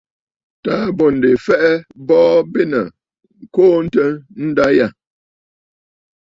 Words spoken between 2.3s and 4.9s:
bênə̀ ŋ̀kɔɔntə nda yâ.